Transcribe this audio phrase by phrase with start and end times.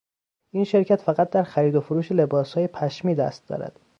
[0.51, 3.79] این شرکت فقط در خرید و فروش لباسهای پشمی دست دارد.